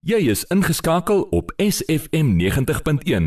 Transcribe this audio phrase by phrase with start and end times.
[0.00, 3.26] Jy is ingeskakel op SFM 90.1 en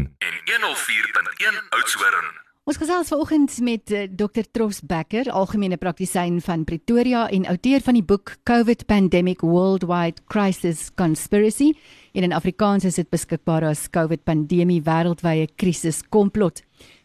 [0.50, 2.32] 104.1 Oudtshoorn.
[2.66, 4.48] Ons gesels vanoggend met uh, Dr.
[4.52, 10.88] Tros Becker, algemene praktisyn van Pretoria en outeur van die boek COVID Pandemic Worldwide Crisis
[10.98, 11.76] Conspiracy.
[12.18, 16.64] In Afrikaans is dit beskikbaar as COVID Pandemie Wêreldwye Krisis Komplot.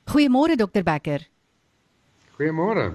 [0.09, 0.81] Goeiemôre Dr.
[0.81, 1.29] Becker.
[2.39, 2.95] Goeiemôre.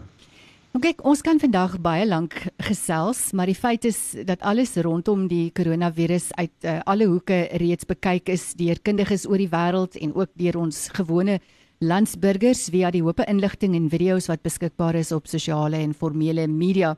[0.73, 2.33] Nou kyk, ons kan vandag baie lank
[2.65, 7.85] gesels, maar die feit is dat alles rondom die koronavirus uit uh, alle hoeke reeds
[7.85, 11.35] bekyk is deur kundiges oor die wêreld en ook deur ons gewone
[11.77, 16.95] landsburgers via die hoope inligting en video's wat beskikbaar is op sosiale en formele media.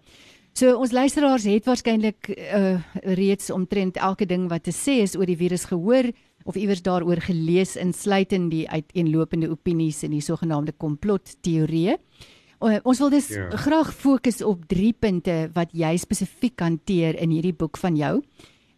[0.56, 2.78] So ons luisteraars het waarskynlik uh,
[3.20, 6.08] reeds omtrent elke ding wat te sê is oor die virus gehoor
[6.48, 12.00] of iewers daaroor gelees insluitend die uiteenlopende opinies en die sogenaamde komplotteorieë.
[12.62, 13.50] Uh, ons wil dus ja.
[13.50, 18.22] graag fokus op drie punte wat jy spesifiek hanteer in hierdie boek van jou.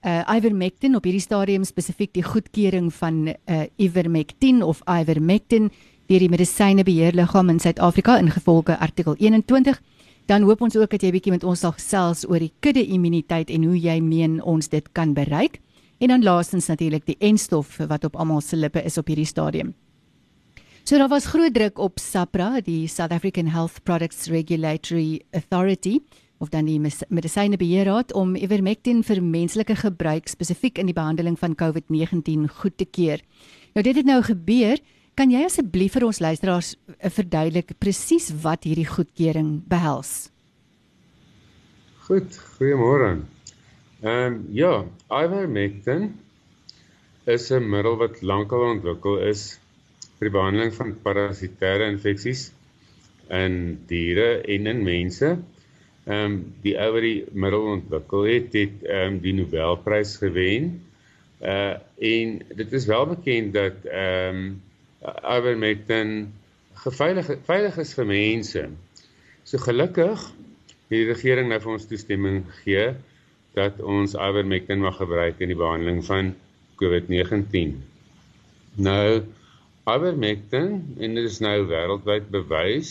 [0.05, 5.71] Uh Ivermectin op hierdie stadium spesifiek die goedkeuring van uh Ivermectin of Ivermectin
[6.07, 9.81] deur die medisynebeheerliggaam in Suid-Afrika ingevolge artikel 21.
[10.27, 13.67] Dan hoop ons ook dat jy bietjie met ons sal gesels oor die kudde-immuniteit en
[13.67, 15.59] hoe jy meen ons dit kan bereik.
[16.03, 19.73] En dan laastens natuurlik die enstof wat op almal se lippe is op hierdie stadium.
[20.87, 25.99] So daar was groot druk op SAPRA, die South African Health Products Regulatory Authority
[26.37, 32.47] of dan die Medisynebeheerraad om Ivermectin vir menslike gebruik spesifiek in die behandeling van COVID-19
[32.61, 33.19] goed te keur.
[33.75, 34.79] Nou dit het nou gebeur,
[35.19, 40.31] kan jy asseblief vir ons luisteraars eh, verduidelik presies wat hierdie goedkeuring behels?
[42.07, 43.11] Goed, goeiemôre.
[44.07, 46.13] Ehm um, ja, Ivermectin
[47.27, 49.57] is 'n middel wat lankal ontwikkel is
[50.17, 52.47] vir die behandeling van parasitêre infeksies
[53.33, 55.35] in diere en in mense.
[56.07, 60.71] Ehm um, die ou wat die middel ontwikkel het, het ehm um, die Nobelprys gewen.
[61.41, 64.61] Uh en dit is wel bekend dat ehm um,
[65.37, 66.33] ivermectin
[66.73, 68.63] geveilig veilig is vir mense.
[69.43, 70.23] So gelukkig
[70.87, 72.95] het die regering nou vir ons toestemming gegee
[73.57, 76.33] dat ons ivermectin mag gebruik in die behandeling van
[76.79, 77.75] COVID-19.
[78.77, 79.23] Nou
[79.87, 82.89] Ivermectin en dit is nou wêreldwyd bewys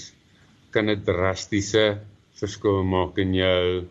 [0.72, 1.98] kan 'n drastiese
[2.40, 3.84] verskil maak in jou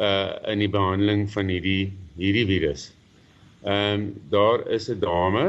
[0.00, 2.86] uh in die behandeling van hierdie hierdie virus.
[3.64, 5.44] Ehm um, daar is 'n dame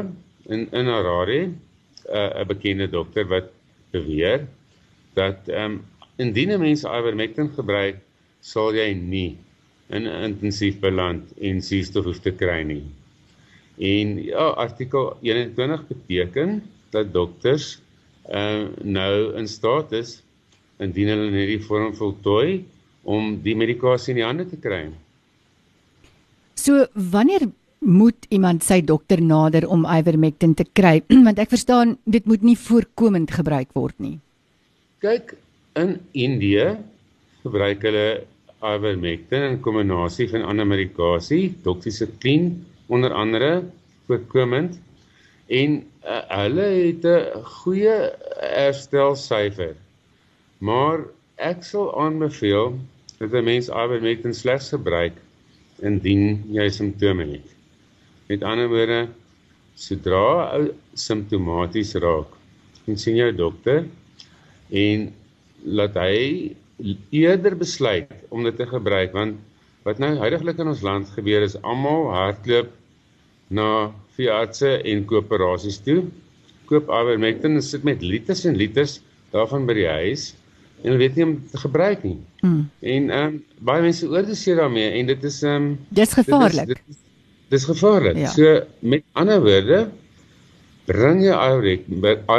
[0.49, 1.41] in in Harare,
[2.11, 3.47] uh, 'n bekende dokter wat
[3.91, 4.47] beweer
[5.15, 5.85] dat ehm um,
[6.17, 8.03] indien 'n mens Ivermectin gebruik,
[8.41, 9.37] sal jy nie
[9.89, 12.83] in 'n intensief beland en suurstof hoef te kry nie.
[13.79, 16.61] En ja, artikel 21 beteken
[16.93, 17.77] dat dokters
[18.29, 20.19] uh nou in staat is
[20.81, 22.61] indien hulle hierdie vorm voltooi
[23.03, 24.85] om die medikasie in die hande te kry.
[26.57, 27.47] So wanneer
[27.81, 32.57] moet iemand sy dokter nader om ivermectin te kry want ek verstaan dit moet nie
[32.57, 34.17] voorkomend gebruik word nie.
[35.01, 35.33] Kyk
[35.81, 36.75] in Indië
[37.41, 38.07] gebruik hulle
[38.61, 42.53] ivermectin in kombinasie van ander medikasie, doxycycline
[42.93, 43.63] onder andere
[44.05, 44.77] voorkomend
[45.51, 47.97] en uh, hulle het 'n goeie
[48.39, 49.75] herstelsyfer.
[50.59, 51.05] Maar
[51.37, 52.77] ek sal aanbeveel
[53.19, 55.17] dat 'n mens ivermectin slegs gebruik
[55.81, 57.49] indien jy simptome het.
[58.29, 59.07] Met ander woorde,
[59.75, 62.29] sodra jy simptomaties raak,
[62.85, 63.85] dan sien jou dokter
[64.69, 65.13] en
[65.63, 66.55] laat hy
[67.09, 69.37] eerder besluit om dit te gebruik want
[69.85, 72.69] wat nou heidaglik in ons land gebeur is almal hardloop
[73.49, 76.03] na veeartse en koöperasies toe.
[76.69, 78.99] Koop ivermectin en sit met liters en liters
[79.31, 80.31] daarvan by die huis
[80.81, 82.17] en hulle weet nie om te gebruik nie.
[82.41, 82.61] Mm.
[82.79, 86.73] En ehm um, baie mense oordoseer daarmee en dit is ehm um, dis gevaarlik.
[86.73, 87.01] Dit is,
[87.53, 88.17] dit is gevaarlik.
[88.17, 88.31] Ja.
[88.33, 89.83] So met ander woorde
[90.89, 91.35] bring jy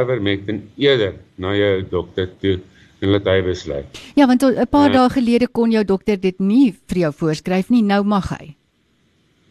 [0.00, 2.59] ivermectin eerder na jou dokter toe
[3.03, 4.03] en laat hy besluit.
[4.15, 7.71] Ja, want 'n paar uh, dae gelede kon jou dokter dit nie vir jou voorskryf
[7.71, 8.55] nie, nou mag hy.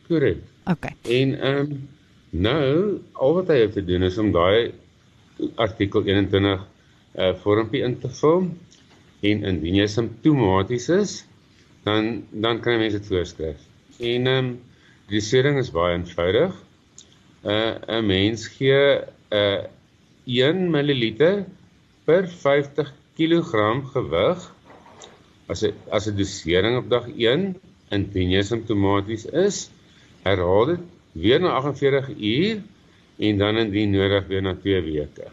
[0.08, 0.44] Korrek.
[0.66, 0.96] Okay.
[1.08, 1.88] En ehm um,
[2.32, 4.72] nou al wat hy het te doen is om daai
[5.56, 8.48] artikel 21 'n uh, vormpie in te vul
[9.22, 11.26] en indien jy simptomaties is,
[11.84, 13.60] dan dan kan mense dit voorskryf.
[14.00, 14.60] En ehm um,
[15.10, 16.56] die dosering is baie eenvoudig.
[17.44, 19.64] uh, 'n mens gee 'n uh,
[20.26, 21.04] 1 ml
[22.06, 23.52] per 50 kg
[23.94, 24.40] gewig
[25.48, 27.56] as 'n as 'n dosering op dag 1
[27.92, 29.70] indien jy simptomaties is
[30.24, 32.62] herhaal dit weer na 48 uur
[33.18, 35.28] en dan indien nodig weer na 2 weke.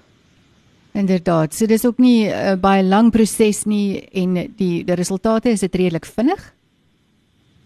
[0.93, 4.95] Inderdaad, so dis ook nie 'n uh, eh, baie lang proses nie en die die
[4.95, 6.55] resultate is dit redelik vinnig?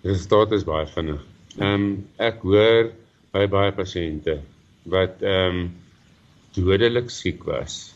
[0.02, 1.20] Die resultate is baie vinnig.
[1.58, 2.90] Ehm um, ek hoor
[3.32, 4.40] by baie pasiënte
[4.84, 5.72] wat ehm um,
[6.54, 7.94] dodelik siek was.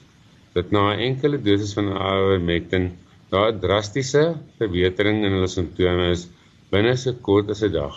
[0.55, 2.93] Dat na 'n enkele dosis van ivermectin
[3.31, 6.29] daar 'n drastiese verbetering in hulle simptome is
[6.71, 7.95] binne so kort as 'n dag.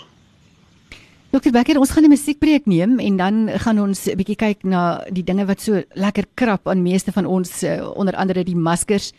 [1.29, 5.05] Dokter Becker, ons gaan 'n musiekbreek neem en dan gaan ons 'n bietjie kyk na
[5.13, 9.13] die dinge wat so lekker krap aan meeste van ons uh, onder andere die maskers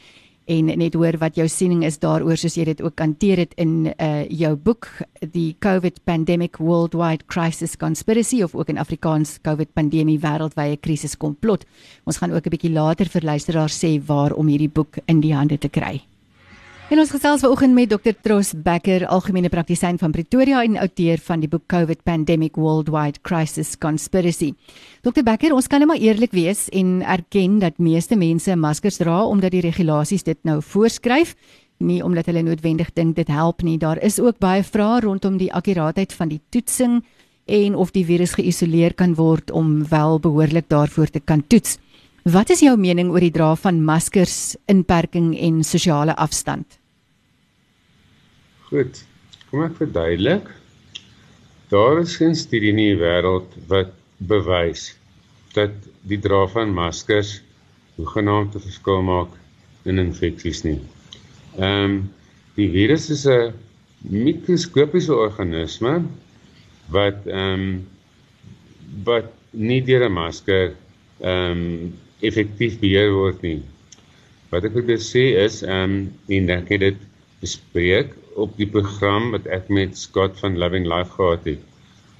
[0.47, 3.95] en net hoor wat jou siening is daaroor soos jy dit ook hanteer het in
[3.95, 4.89] uh, jou boek
[5.21, 11.65] die COVID Pandemic Worldwide Crisis Conspiracy of ook in Afrikaans COVID Pandemie wêreldwye krisis komplot.
[12.07, 15.35] Ons gaan ook 'n bietjie later vir luisteraars sê waar om hierdie boek in die
[15.35, 16.10] hande te kry.
[16.91, 18.17] En ons gesels vanoggend met Dr.
[18.19, 23.77] Tros Becker, algemene praktisyn van Pretoria en outeur van die boek COVID Pandemic Worldwide Crisis
[23.79, 24.49] Conspiracy.
[25.07, 25.23] Dr.
[25.23, 29.55] Becker, ons kan net maar eerlik wees en erken dat meeste mense maskers dra omdat
[29.55, 31.37] die regulasies dit nou voorskryf,
[31.79, 33.77] nie omdat hulle noodwendig dink dit help nie.
[33.79, 37.05] Daar is ook baie vrae rondom die akkuraatheid van die toetsing
[37.47, 41.79] en of die virus geïsoleer kan word om wel behoorlik daarvoor te kan toets.
[42.27, 46.80] Wat is jou mening oor die dra van maskers, inperking en sosiale afstand?
[48.71, 49.01] Goed.
[49.51, 50.45] Kom ek verduidelik.
[51.73, 53.91] Daar is geen studie in die wêreld wat
[54.31, 54.93] bewys
[55.57, 55.75] dat
[56.07, 57.41] die dra van maskers
[57.97, 59.33] hoegenaamd 'n verskil maak
[59.91, 60.79] in infeksies nie.
[61.59, 61.97] Ehm um,
[62.55, 63.51] die virus is 'n
[64.07, 66.07] mikroskopiese organisme
[66.95, 67.67] wat ehm um,
[69.11, 70.77] wat nie deur 'n masker
[71.19, 71.93] ehm um,
[72.23, 73.63] effektief beheer word nie.
[74.55, 77.07] Wat ek wil sê is ehm um, en ek het dit
[77.43, 81.63] bespreek op die program wat ek met Scott van Living Life gehad het.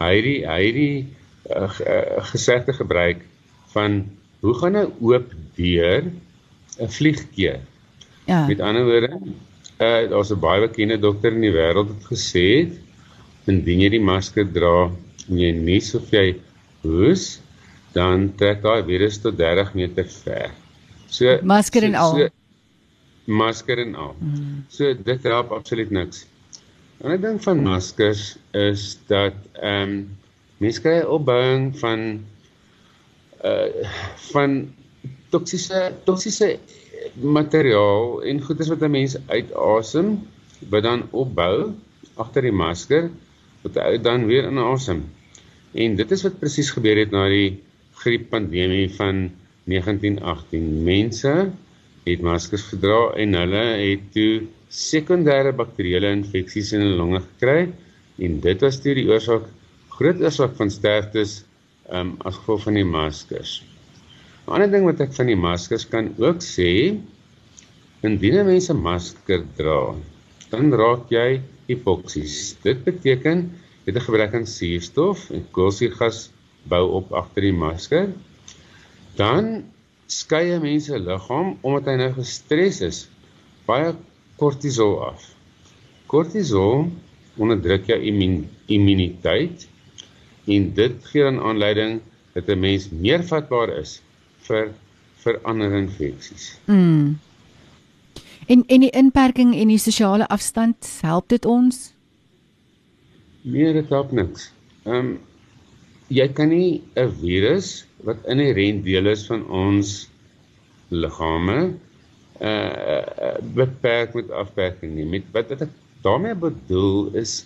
[0.01, 0.97] Hy het die hy het die
[1.51, 1.69] uh,
[2.33, 3.25] gesegde gebruik
[3.75, 4.03] van
[4.41, 6.05] hoe gaan 'n oop deur
[6.79, 7.61] 'n vlieg keer?
[8.25, 8.47] Ja.
[8.47, 9.13] Met ander woorde,
[9.79, 12.73] uh, daar's 'n baie bekende dokter in die wêreld wat gesê het
[13.47, 14.91] indien jy die masker dra
[15.29, 16.37] en jy nies of jy
[16.83, 17.41] hoes,
[17.93, 20.51] dan trek daai virus tot 30 meter ver.
[21.09, 22.13] So masker en so, al.
[22.17, 22.29] So,
[23.31, 24.15] masker en al.
[24.19, 24.65] Mm.
[24.69, 26.27] So dit help absoluut niks.
[27.01, 29.95] En ek dink van maskers is dat ehm um,
[30.61, 32.03] mense kry opbouing van
[33.47, 33.87] uh
[34.33, 34.59] van
[35.33, 36.59] toksiese toksiese
[37.17, 40.11] materiaal en goeders wat 'n mens uitasem
[40.69, 41.73] wat dan opbou
[42.21, 43.09] agter die masker
[43.63, 45.05] wat hy dan weer inasem.
[45.73, 47.63] En dit is wat presies gebeur het na die
[48.03, 49.31] grieppandemie van
[49.65, 50.83] 1918.
[50.85, 51.51] Mense
[52.11, 57.71] het maskers gedra en hulle het toe sekondêre bakterieële infeksies in hulle longe gekry
[58.27, 59.49] en dit was toe die oorsaak
[59.97, 61.41] groot oorsaak van sterftes
[61.93, 63.61] um, as gevolg van die maskers.
[64.47, 66.97] 'n Ander ding wat ek van die maskers kan ook sê,
[68.03, 69.95] indien 'n mens 'n masker dra,
[70.51, 72.57] dan raak jy hipoksies.
[72.65, 73.51] Dit beteken
[73.87, 76.31] het 'n gebrek aan suurstof en koolsuurgas
[76.69, 78.09] bou op agter die masker.
[79.17, 79.65] Dan
[80.11, 83.09] skei 'n mens se liggaam omdat hy nou gestres is
[83.67, 83.95] baie
[84.37, 85.23] kortisol af.
[86.11, 86.91] Kortisol
[87.39, 89.69] onderdruk jou immun immuniteit
[90.51, 92.01] en dit gee dan aanleiding
[92.35, 94.03] dat 'n mens meer vatbaar is
[94.49, 94.73] vir
[95.23, 96.59] vir ander infeksies.
[96.67, 97.19] Mm.
[98.47, 101.93] En en die inperking en die sosiale afstand help dit ons?
[103.43, 104.53] Nee, dit help niks.
[104.85, 105.19] Ehm um,
[106.09, 110.10] jy kan nie 'n virus wat inherënt deel is van ons
[110.91, 111.75] liggame
[112.41, 115.07] uh beperk met afperking nie.
[115.07, 117.45] Met wat wat ek daarmee bedoel is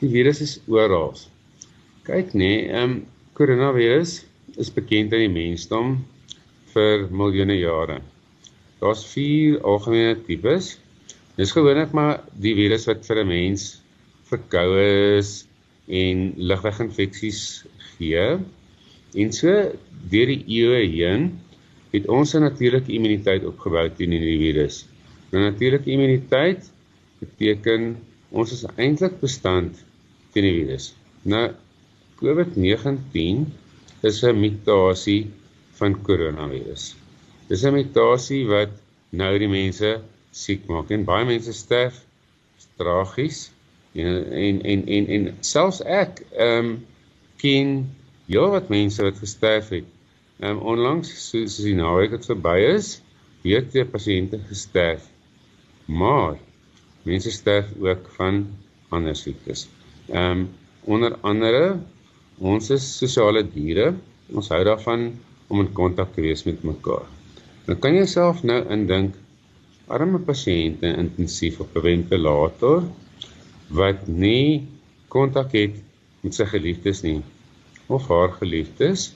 [0.00, 1.12] die virus is oral.
[2.08, 2.94] Kyk nê, nee, ehm um,
[3.36, 4.20] koronavirus
[4.60, 5.98] is bekend aan die mensdom
[6.72, 8.00] vir miljoene jare.
[8.80, 10.74] Daar's vier algemene tipes.
[11.36, 13.66] Dis gewoonlik maar die virus wat vir 'n mens
[14.30, 15.44] verkoue is
[15.88, 17.64] en lugweginfeksies
[17.96, 18.38] gee.
[19.14, 19.52] En so
[20.10, 21.30] deur die eeue heen
[21.94, 24.86] het ons 'n natuurlike immuniteit opgebou teen die virus.
[25.32, 26.70] 'n Natuurlike immuniteit
[27.18, 27.96] beteken
[28.30, 29.84] ons is eintlik bestand
[30.32, 30.94] teen die virus.
[31.22, 31.50] Nou
[32.22, 33.46] COVID-19
[34.02, 35.30] is 'n mutasie
[35.78, 36.96] van koronavirus.
[37.48, 38.70] Dis 'n mutasie wat
[39.10, 42.04] nou die mense siek maak en baie mense sterf
[42.76, 43.50] tragies
[43.94, 46.86] en en en en, en selfs ek ehm um,
[47.36, 47.90] ken
[48.30, 49.86] Ja, wat mense wat gesterf het.
[50.40, 52.94] Ehm um, onlangs soos die naweek het verby is,
[53.44, 55.04] weer twee pasiënte gesterf.
[55.84, 56.38] Maar
[57.04, 58.46] mense sterf ook van
[58.88, 59.66] ander siektes.
[60.08, 60.48] Ehm um,
[60.84, 61.64] onder andere
[62.38, 63.92] ons is sosiale diere.
[64.32, 65.10] Ons hou daarvan
[65.52, 67.04] om in kontak te wees met mekaar.
[67.66, 69.18] Dan kan jy self nou indink
[69.92, 72.84] arme pasiënte intensief op 'n ventilator
[73.68, 74.66] wat nie
[75.08, 75.76] kontak het
[76.22, 77.20] met sy geliefdes nie
[77.86, 79.10] of haar geliefdes.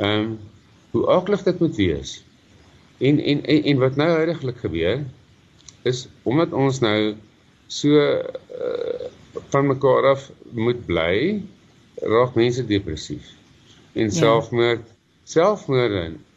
[0.00, 0.38] Ehm um,
[0.90, 2.24] hoe aklig dit moet wees.
[2.98, 5.04] En en en, en wat nou heidaglik gebeur
[5.82, 7.14] is omdat ons nou
[7.66, 9.10] so uh,
[9.54, 11.42] van mekaar af moet bly,
[11.94, 13.28] raak mense depressief.
[13.92, 14.10] En ja.
[14.10, 14.88] selfmoord,
[15.24, 15.92] selfmoord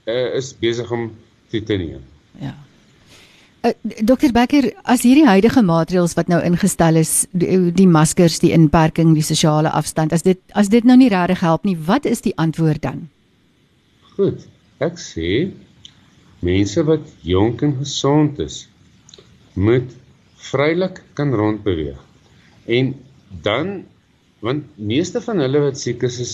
[0.05, 1.09] uh, is besig om
[1.49, 2.03] toe te neem.
[2.41, 2.53] Ja.
[3.63, 3.71] Uh,
[4.03, 9.13] Dokter Becker, as hierdie huidige maatreëls wat nou ingestel is, die, die maskers, die inperking,
[9.15, 12.35] die sosiale afstand, as dit as dit nou nie regtig help nie, wat is die
[12.37, 13.07] antwoord dan?
[14.15, 14.45] Goed.
[14.83, 15.51] Ek sê
[16.43, 18.67] mense wat jonk en gesond is,
[19.55, 19.89] moet
[20.49, 21.99] vrylik kan rondbeweeg.
[22.67, 22.93] En
[23.45, 23.83] dan
[24.43, 26.33] want meeste van hulle wat siek is is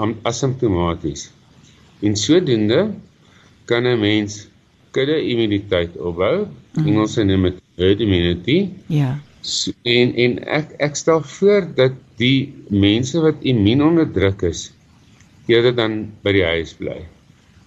[0.00, 1.28] asymptomaties.
[2.00, 2.94] En sodoende
[3.68, 4.48] kan 'n mens
[4.96, 6.48] kudde immuniteit opbou.
[6.74, 6.86] Mm.
[6.86, 8.58] Engels noem dit herd immunity.
[8.86, 9.18] Ja.
[9.40, 14.72] So, en en ek ek stel voor dat die mense wat immuun onderdruk is
[15.46, 17.00] eerder dan by die huis bly.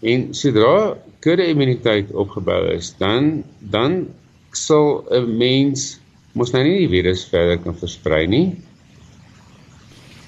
[0.04, 4.08] En sodra kudde immuniteit opgebou is, dan dan
[4.52, 6.00] sal 'n mens
[6.34, 8.48] mos nou nie die virus verder kan versprei nie.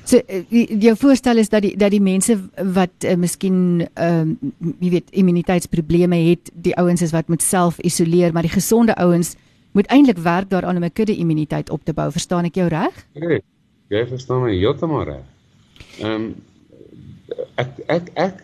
[0.06, 0.46] So eh,
[0.80, 2.38] jou voorstel is dat die dat die mense
[2.74, 7.80] wat uh, miskien ehm uh, jy weet immuniteitsprobleme het, die ouens is wat moet self
[7.80, 9.36] isoleer, maar die gesonde ouens
[9.74, 12.12] moet eintlik werk daaraan om 'n kudde immuniteit op te bou.
[12.12, 13.06] Verstaan ek jou reg?
[13.14, 13.42] Nee.
[13.88, 15.26] Jy verstaan my heeltemal reg.
[16.00, 16.36] Ehm um,
[17.56, 18.44] ek ek ek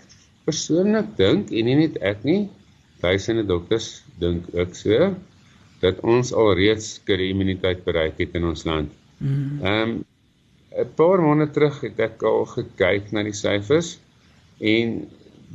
[0.51, 2.41] persoonlik dink en nie net ek nie,
[3.01, 5.12] duisende dokters dink ook so
[5.81, 8.91] dat ons alreeds kudde immuniteit bereik het in ons land.
[9.17, 9.60] Hmm.
[9.62, 10.00] Ehm um,
[10.72, 13.98] 'n paar maande terug het ek al gekyk na die syfers
[14.74, 14.93] en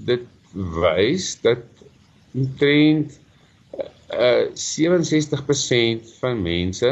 [0.09, 1.65] dit wys dat
[2.37, 3.17] omtrent
[4.13, 6.91] uh, 67% van mense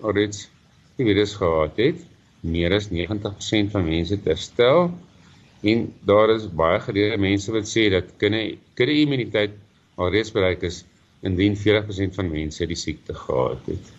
[0.00, 0.48] alreeds
[0.96, 2.00] die virus gehad het.
[2.40, 4.88] Meer as 90% van mense terstel
[5.64, 9.56] en daar is baie gereelde mense wat sê dat kinne kinne immuniteit
[9.96, 10.82] alreeds bereik is
[11.24, 13.92] indien 40% van mense die siekte gehad het.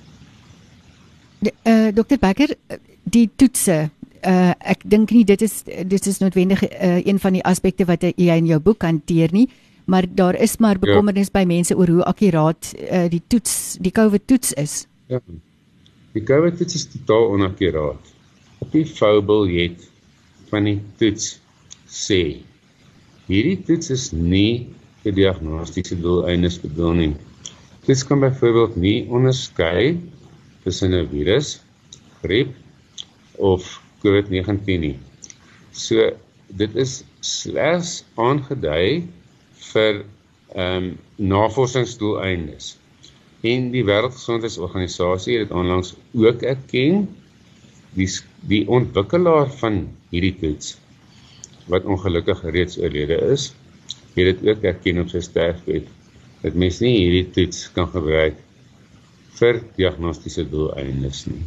[1.45, 2.53] Uh, eh, Dr Becker,
[3.03, 3.89] die toetse
[4.25, 8.05] uh, ek dink nie dit is dit is noodwendig uh, een van die aspekte wat
[8.05, 9.47] jy in jou boek hanteer nie
[9.85, 10.85] maar daar is maar ja.
[10.87, 11.39] bekommernis ja.
[11.39, 15.21] by mense oor hoe akkuraat uh, die toets die COVID toets is ja
[16.15, 18.13] die COVID toets is totaal onakkuraat
[18.73, 19.85] die foubel het
[20.49, 21.35] van die toets
[21.87, 22.41] sê
[23.27, 24.67] hierdie toets is nie
[25.03, 27.13] vir diagnostiese doeleindes bedoel nie
[27.85, 29.97] dit kan byvoorbeeld nie onderskei
[30.63, 31.61] tussen 'n virus
[32.21, 32.55] griep
[33.37, 34.97] of COVID-19 nie.
[35.71, 36.11] So
[36.47, 39.07] dit is slegs aangedui
[39.73, 40.05] vir
[40.55, 42.77] ehm um, navorsingsdoeleindes.
[43.41, 47.07] En die Wêreldgesondheidsorganisasie het dit onlangs ook erken
[47.93, 48.09] die
[48.49, 50.77] die ontwikkelaar van hierdie toets
[51.71, 53.53] wat ongelukkig reeds oorlede is,
[54.15, 55.87] het dit ook erken op sy sterfbed
[56.41, 58.37] dat mens nie hierdie toets kan gebruik
[59.39, 61.41] vir diagnostiese doeleindes nie.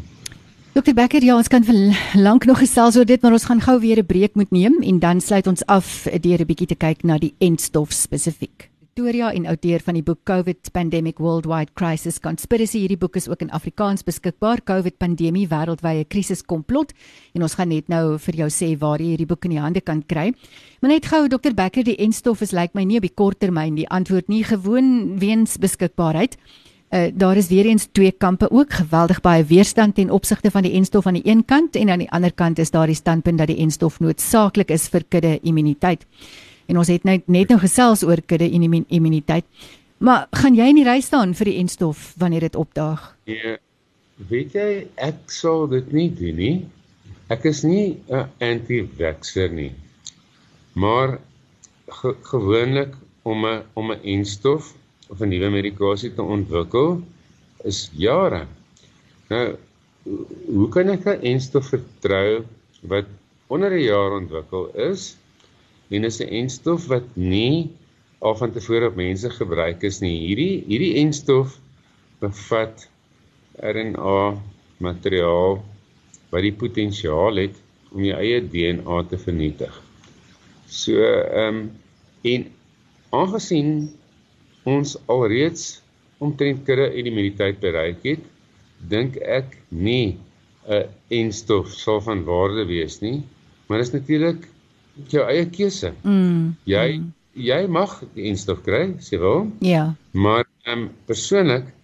[0.75, 1.78] Dokter Becker, ja, ons kan vir
[2.14, 4.98] lank nog gesels oor dit, maar ons gaan gou weer 'n breek moet neem en
[4.98, 8.68] dan sluit ons af deur 'n bietjie te kyk na die entstof spesifiek.
[8.99, 12.81] Victoria en outeur van die boek COVID Pandemic Worldwide Crisis Conspiracy.
[12.83, 14.59] Hierdie boek is ook in Afrikaans beskikbaar.
[14.67, 16.90] COVID pandemie wêreldwye krisis komplot.
[17.38, 19.85] En ons gaan net nou vir jou sê waar jy hierdie boek in die hande
[19.87, 20.33] kan kry.
[20.83, 23.78] Maar net gou Dr Becker, die entstof is lyk like my nie op die korttermyn
[23.78, 26.35] die antwoord nie gewoon weens beskikbaarheid.
[26.90, 30.75] Uh, daar is weer eens twee kampe ook geweldig baie weerstand ten opsigte van die
[30.75, 33.52] enstof aan die een kant en aan die ander kant is daar die standpunt dat
[33.52, 36.09] die enstof noodsaaklik is vir kudde immuniteit.
[36.68, 39.46] En ons het net net nou gesels oor kudde immuniteit.
[39.98, 43.14] Maar gaan jy in die ry staan vir die enstof wanneer dit opdaag?
[43.26, 43.56] Nee.
[44.28, 46.56] Weet jy, ek sou dit nie doen nie.
[47.30, 49.72] Ek is nie 'n anti-vaxxer nie.
[50.75, 51.18] Maar
[51.88, 54.75] ge gewoonlik om 'n om 'n enstof
[55.08, 57.02] of 'n nuwe medikasie te ontwikkel
[57.64, 58.46] is jare.
[59.28, 59.56] Nou
[60.56, 62.44] hoe kan ek 'n enstof vertrou
[62.82, 63.06] wat
[63.46, 65.16] onder 'n jaar ontwikkel is
[65.90, 67.71] en is 'n enstof wat nie
[68.18, 70.26] al van tevore op mense gebruik is nie.
[70.26, 71.59] Hierdie hierdie enstof
[72.21, 72.88] bevat
[73.62, 74.42] RNA
[74.78, 75.59] materiaal
[76.30, 77.57] wat die potensiaal het
[77.95, 79.75] om jou eie DNA te vernietig.
[80.66, 81.61] So ehm um,
[82.23, 82.47] en
[83.14, 83.90] aangesien
[84.66, 85.80] ons alreeds
[86.18, 88.25] omtrent kudde immuniteit bereik het,
[88.90, 90.18] dink ek nie
[90.68, 93.23] 'n enstof sal van waarde wees nie,
[93.66, 94.49] maar dit is natuurlik
[95.07, 95.93] jou eie keuse.
[96.02, 96.57] Mm.
[96.64, 97.02] Jy
[97.38, 99.50] jy mag die enstof kry, sê wel?
[99.62, 99.95] Ja.
[100.11, 101.75] Maar ehm um, persoonlik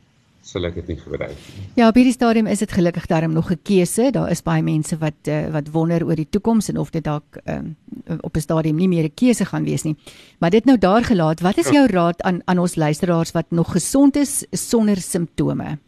[0.44, 1.62] sal ek dit nie gebruik nie.
[1.78, 4.10] Ja, op hierdie stadium is dit gelukkig daarom nog 'n keuse.
[4.12, 7.38] Daar is baie mense wat uh, wat wonder oor die toekoms en of dit dalk
[7.48, 7.76] um,
[8.20, 9.96] op 'n stadium nie meer 'n keuse gaan wees nie.
[10.38, 13.72] Maar dit nou daar gelaat, wat is jou raad aan aan ons luisteraars wat nog
[13.72, 15.78] gesond is sonder simptome?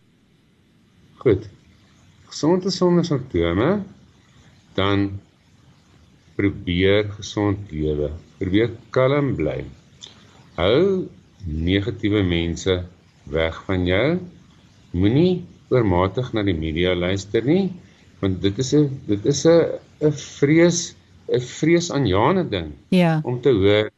[1.17, 1.49] Goed.
[2.27, 3.83] Gesond is sonder simptome,
[4.75, 5.21] dan
[6.37, 8.11] probeer gesond lewe.
[8.39, 9.65] Probeer kalm bly.
[10.57, 11.09] Hou
[11.47, 12.83] negatiewe mense
[13.33, 14.19] weg van jou.
[14.97, 17.73] Moenie oormatig na die media luister nie,
[18.21, 20.95] want dit is 'n dit is 'n 'n vrees
[21.29, 22.73] 'n vreesaanjaende ding.
[22.89, 23.21] Ja.
[23.25, 23.91] Om te hoor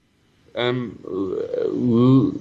[0.54, 0.96] ehm um,
[1.70, 2.32] hoe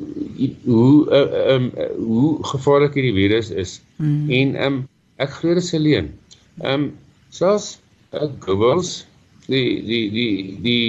[0.65, 3.81] hoe ehm um, hoe gevaarlik hierdie virus is.
[3.95, 4.29] Mm.
[4.29, 6.13] En ehm um, ek glo dit is alleen.
[6.61, 6.97] Ehm um,
[7.29, 7.79] selfs
[8.13, 9.05] uh, Goebbels
[9.47, 10.31] die die die
[10.63, 10.87] die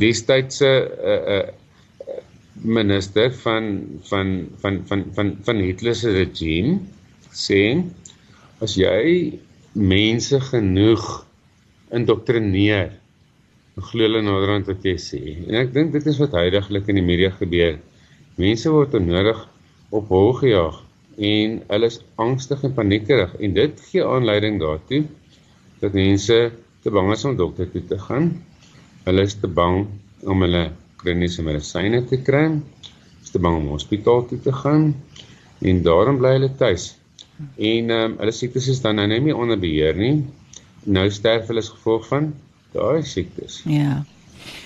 [0.00, 0.70] destydse
[1.12, 2.16] uh, uh,
[2.62, 3.68] minister van
[4.08, 4.32] van
[4.62, 6.78] van van van van Hitler se regime
[7.32, 7.62] sê
[8.64, 9.38] as jy
[9.72, 11.06] mense genoeg
[11.92, 12.92] indoktrineer
[13.80, 15.20] glo hulle naderhand wat jy sê.
[15.48, 17.78] En ek dink dit is wat heidaglik in die media gebeur.
[18.40, 19.38] Mense word onnodig
[19.92, 20.82] op hol gejaag
[21.16, 25.02] en hulle is angstig en paniekerig en dit gee aanleiding daartoe
[25.82, 26.38] dat mense
[26.82, 28.32] te bang is om dokter toe te gaan
[29.06, 29.86] hulle is te bang
[30.30, 30.62] om hulle
[31.02, 32.44] kroniese medisyne te kry.
[33.22, 34.92] Is te bang om hospitaal toe te gaan
[35.62, 36.92] en daarom bly hulle tuis.
[37.56, 40.22] En ehm um, hulle siektes is dan nou nie meer onder beheer nie.
[40.84, 42.32] Nou sterf hulle as gevolg van
[42.74, 43.62] daai siektes.
[43.66, 44.02] Ja.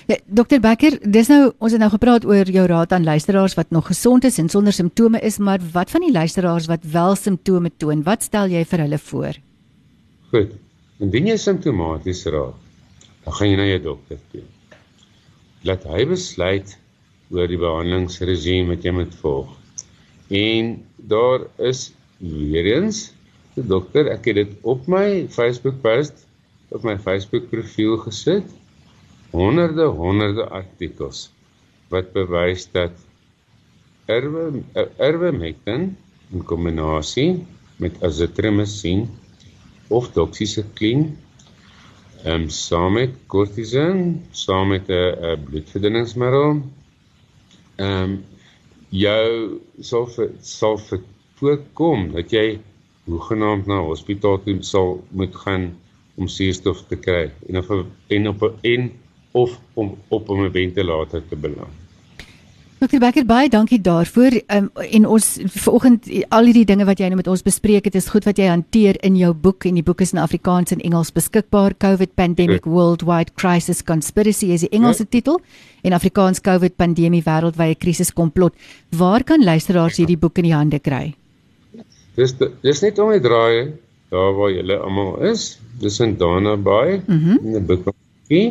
[0.07, 3.73] Ja, Dokter Becker, dis nou ons het nou gepraat oor jou raad aan luisteraars wat
[3.75, 7.71] nog gesond is en sonder simptome is, maar wat van die luisteraars wat wel simptome
[7.77, 8.01] toon?
[8.03, 9.37] Wat stel jy vir hulle voor?
[10.31, 10.55] Goed.
[11.03, 12.57] Indien jy simptomaties raak,
[13.23, 14.45] dan gaan jy na jou dokter toe
[15.65, 16.75] laat hy besluit
[17.33, 19.49] oor die behandelingsregime wat jy moet volg.
[20.31, 20.77] En
[21.11, 21.89] daar is
[22.19, 23.07] weer eens
[23.57, 26.25] die dokter, ek het dit op my Facebook post
[26.75, 28.47] op my Facebook profiel gesit.
[29.31, 31.27] Honderde honderde artikels
[31.91, 32.95] wat bewys dat
[34.11, 34.63] erwe
[35.03, 35.89] erwemectin
[36.31, 37.43] in kombinasie
[37.81, 39.05] met azithromycin
[39.87, 41.15] of doxycycline
[42.23, 46.61] ehm um, saam met kortison, saam met 'n bloedverdunningsmiddel.
[47.75, 48.25] Ehm um,
[48.89, 51.01] jou sal vir, sal vir
[51.39, 52.59] voorkom dat jy
[53.05, 55.77] hoegenaamd na hospitaal toe sal moet gaan
[56.17, 57.69] om suurstof te kry en of
[58.07, 58.91] en op en
[59.31, 61.86] of om op 'n ventilator te beland.
[62.77, 62.99] Dr.
[63.01, 64.35] Becker, baie dankie daarvoor.
[64.53, 68.11] Um, en ons vanoggend al hierdie dinge wat jy nou met ons bespreek het, is
[68.13, 71.09] goed wat jy hanteer in jou boek en die boek is in Afrikaans en Engels
[71.15, 71.73] beskikbaar.
[71.81, 72.67] COVID Pandemic.
[72.69, 75.09] Worldwide Crisis Conspiracy is die Engelse ja.
[75.15, 75.39] titel
[75.81, 78.53] en Afrikaans COVID Pandemie Wêreldwye Krisis Komplot.
[78.93, 81.15] Waar kan luisteraars hierdie boek in die hande kry?
[82.13, 83.73] Dis dis net om die draai
[84.13, 85.55] daar waar julle almal is.
[85.81, 87.41] Dis in Dana Bay mm -hmm.
[87.41, 88.45] in die boekie.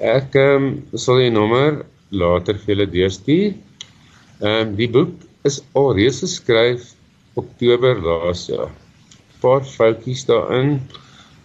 [0.00, 3.54] Ek ehm um, sal die nommer later vir julle deurstuur.
[4.40, 5.14] Ehm um, die boek
[5.48, 6.94] is alreeds geskryf
[7.34, 8.70] Oktober laas jaar.
[8.70, 10.80] 'n Paar foutjies daarin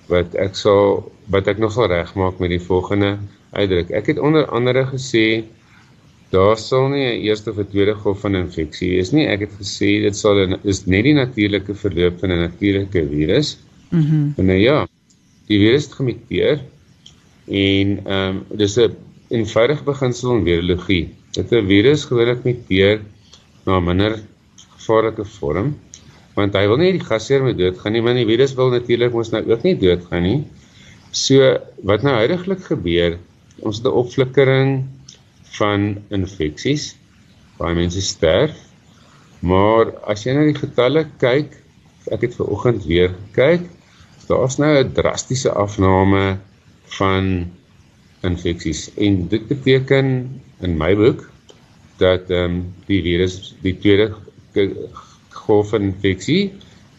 [0.09, 3.17] wat ek sal wat ek nog sal regmaak met die volgende
[3.51, 3.91] uitdruk.
[3.91, 5.45] Ek het onder andere gesê
[6.33, 9.27] daar sal nie 'n eerste of 'n tweede golf van infeksie wees nie.
[9.27, 13.57] Ek het gesê dit sal is net die natuurlike verloop van 'n natuurlike virus.
[13.91, 14.33] Mhm.
[14.37, 14.87] Mm en ja,
[15.47, 16.59] die virus het gemuteer
[17.47, 18.95] en ehm um, dis 'n
[19.33, 21.03] eenvoudige beginsel in virologie
[21.35, 23.01] dat 'n virus gewoonlik muteer
[23.65, 24.13] na 'n minder
[24.77, 25.73] gevaarlike vorm
[26.35, 29.31] want hy wil nie die gasheer moet doodgaan nie want die virus wil natuurlik mos
[29.31, 30.41] nou ook nie doodgaan nie.
[31.11, 31.57] So
[31.89, 33.17] wat nou huidigelik gebeur
[33.61, 34.85] ons het 'n opflikkering
[35.57, 36.95] van infeksies.
[37.57, 38.53] Baie mense sterf
[39.41, 41.57] maar as jy na die getalle kyk
[42.11, 43.67] ek het ver oggend weer gekyk
[44.29, 46.37] daar's nou 'n drastiese afname
[46.97, 47.51] van
[48.27, 50.09] infeksies en dit beteken
[50.63, 51.25] in my boek
[52.01, 54.11] dat ehm um, die virus die tweede
[55.43, 56.51] golf infeksie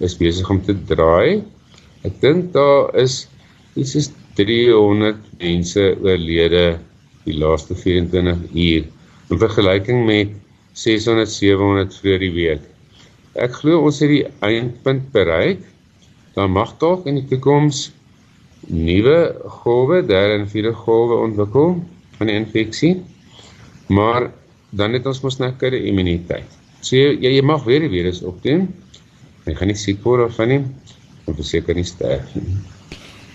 [0.04, 1.42] is besig om te draai.
[2.04, 3.24] Ek dink daar is
[3.74, 6.64] iets is 300 mense oorlede
[7.24, 8.84] die laaste 24 uur
[9.30, 10.34] in vergelyking met
[10.74, 12.64] 600 700 voor die week.
[13.34, 15.62] Ek glo ons het die eindpunt bereik.
[16.34, 17.88] Daar mag dalk in die toekoms
[18.66, 19.18] nuwe
[19.62, 21.76] golwe, derde en vierde golwe ontwikkel
[22.18, 22.94] van die infeksie.
[23.86, 24.30] Maar
[24.70, 26.48] dan het ons mos nou kudde immuniteit.
[26.84, 28.68] So jy jy mag weer die virus opdoen.
[29.44, 30.62] Jy gaan nie siek word of van nie,
[31.28, 32.56] en verseker nie sterf nie.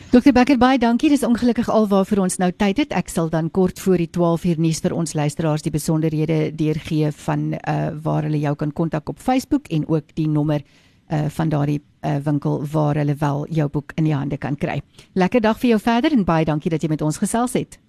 [0.10, 1.12] Dr Becker baie dankie.
[1.14, 2.94] Dis ongelukkig alwaar vir ons nou tyd het.
[2.98, 7.12] Ek sal dan kort voor die 12 uur nuus vir ons luisteraars die besonderhede deurgee
[7.26, 10.66] van uh waar hulle jou kan kontak op Facebook en ook die nommer
[11.14, 14.82] uh van daardie uh, winkel waar hulle wel jou boek in die hande kan kry.
[15.14, 17.80] Lekker dag vir jou verder en baie dankie dat jy met ons gesels het.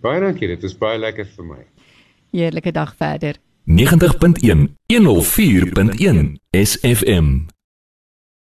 [0.00, 0.48] Baie dankie.
[0.48, 1.64] Dit was baie lekker vir my.
[2.36, 3.40] Heerlike dag verder.
[3.66, 7.55] 90.1 104.1 SFM